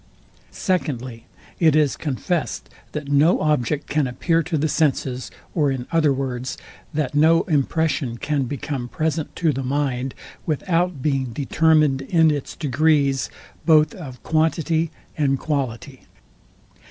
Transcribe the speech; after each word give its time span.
Secondly, 0.49 1.27
it 1.59 1.75
is 1.75 1.95
contest, 1.95 2.69
that 2.93 3.09
no 3.11 3.39
object 3.39 3.85
can 3.85 4.07
appear 4.07 4.41
to 4.41 4.57
the 4.57 4.67
senses; 4.67 5.29
or 5.53 5.69
in 5.69 5.85
other 5.91 6.11
words, 6.11 6.57
that 6.91 7.13
no 7.13 7.43
impression 7.43 8.17
can 8.17 8.45
become 8.45 8.87
present 8.87 9.35
to 9.35 9.53
the 9.53 9.61
mind, 9.61 10.15
without 10.47 11.03
being 11.03 11.25
determined 11.25 12.01
in 12.01 12.31
its 12.31 12.55
degrees 12.55 13.29
both 13.63 13.93
of 13.93 14.23
quantity 14.23 14.89
and 15.19 15.37
quality. 15.37 16.01